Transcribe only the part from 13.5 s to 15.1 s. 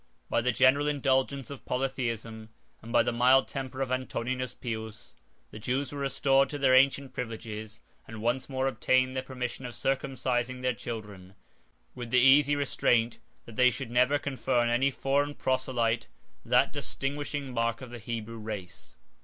they should never confer on any